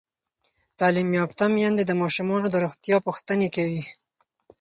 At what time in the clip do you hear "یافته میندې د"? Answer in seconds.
1.19-1.91